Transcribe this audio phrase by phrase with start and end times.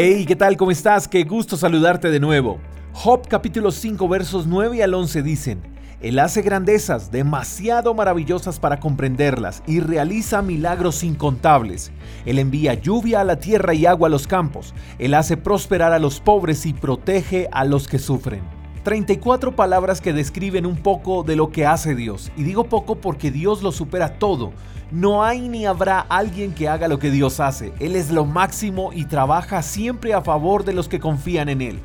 [0.00, 0.56] Hey, ¿qué tal?
[0.56, 1.08] ¿Cómo estás?
[1.08, 2.60] Qué gusto saludarte de nuevo.
[2.92, 5.60] Job capítulo 5 versos 9 al 11 dicen,
[6.00, 11.90] Él hace grandezas demasiado maravillosas para comprenderlas y realiza milagros incontables.
[12.26, 14.72] Él envía lluvia a la tierra y agua a los campos.
[15.00, 18.57] Él hace prosperar a los pobres y protege a los que sufren.
[18.82, 22.30] 34 palabras que describen un poco de lo que hace Dios.
[22.36, 24.52] Y digo poco porque Dios lo supera todo.
[24.90, 27.72] No hay ni habrá alguien que haga lo que Dios hace.
[27.78, 31.80] Él es lo máximo y trabaja siempre a favor de los que confían en Él.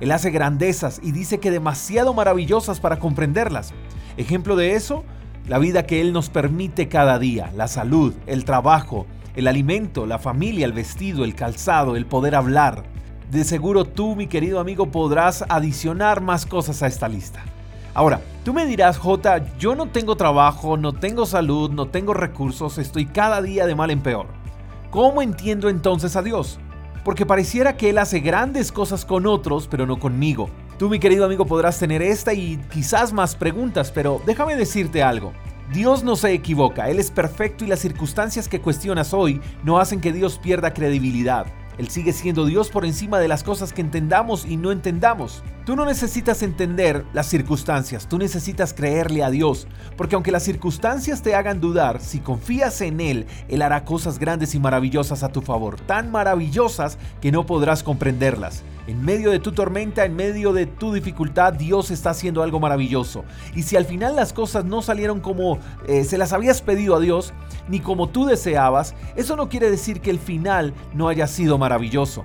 [0.00, 3.72] Él hace grandezas y dice que demasiado maravillosas para comprenderlas.
[4.16, 5.04] Ejemplo de eso,
[5.46, 9.06] la vida que Él nos permite cada día, la salud, el trabajo,
[9.36, 12.84] el alimento, la familia, el vestido, el calzado, el poder hablar.
[13.30, 17.42] De seguro tú, mi querido amigo, podrás adicionar más cosas a esta lista.
[17.92, 22.78] Ahora, tú me dirás, J, yo no tengo trabajo, no tengo salud, no tengo recursos,
[22.78, 24.28] estoy cada día de mal en peor.
[24.90, 26.58] ¿Cómo entiendo entonces a Dios?
[27.04, 30.48] Porque pareciera que Él hace grandes cosas con otros, pero no conmigo.
[30.78, 35.34] Tú, mi querido amigo, podrás tener esta y quizás más preguntas, pero déjame decirte algo.
[35.70, 40.00] Dios no se equivoca, Él es perfecto y las circunstancias que cuestionas hoy no hacen
[40.00, 41.44] que Dios pierda credibilidad.
[41.78, 45.42] Él sigue siendo Dios por encima de las cosas que entendamos y no entendamos.
[45.64, 51.22] Tú no necesitas entender las circunstancias, tú necesitas creerle a Dios, porque aunque las circunstancias
[51.22, 55.40] te hagan dudar, si confías en Él, Él hará cosas grandes y maravillosas a tu
[55.40, 58.64] favor, tan maravillosas que no podrás comprenderlas.
[58.88, 63.22] En medio de tu tormenta, en medio de tu dificultad, Dios está haciendo algo maravilloso.
[63.54, 67.00] Y si al final las cosas no salieron como eh, se las habías pedido a
[67.00, 67.34] Dios,
[67.68, 72.24] ni como tú deseabas, eso no quiere decir que el final no haya sido maravilloso.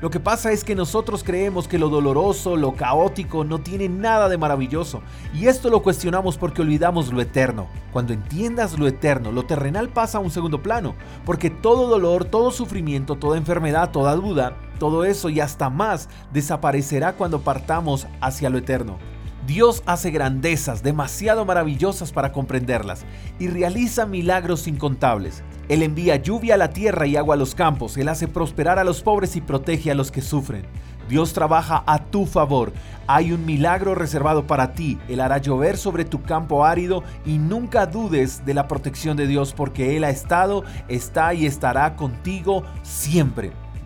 [0.00, 4.30] Lo que pasa es que nosotros creemos que lo doloroso, lo caótico no tiene nada
[4.30, 5.02] de maravilloso.
[5.34, 7.68] Y esto lo cuestionamos porque olvidamos lo eterno.
[7.92, 10.94] Cuando entiendas lo eterno, lo terrenal pasa a un segundo plano.
[11.26, 17.12] Porque todo dolor, todo sufrimiento, toda enfermedad, toda duda, todo eso y hasta más desaparecerá
[17.12, 18.98] cuando partamos hacia lo eterno.
[19.46, 23.04] Dios hace grandezas demasiado maravillosas para comprenderlas
[23.38, 25.42] y realiza milagros incontables.
[25.68, 28.84] Él envía lluvia a la tierra y agua a los campos, Él hace prosperar a
[28.84, 30.64] los pobres y protege a los que sufren.
[31.08, 32.72] Dios trabaja a tu favor.
[33.08, 34.96] Hay un milagro reservado para ti.
[35.08, 39.52] Él hará llover sobre tu campo árido y nunca dudes de la protección de Dios
[39.52, 43.50] porque Él ha estado, está y estará contigo siempre.